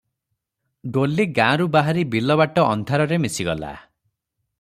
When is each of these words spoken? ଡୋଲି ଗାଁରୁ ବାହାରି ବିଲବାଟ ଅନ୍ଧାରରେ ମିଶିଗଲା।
ଡୋଲି 0.95 1.25
ଗାଁରୁ 1.39 1.67
ବାହାରି 1.75 2.05
ବିଲବାଟ 2.15 2.65
ଅନ୍ଧାରରେ 2.71 3.21
ମିଶିଗଲା। 3.27 3.75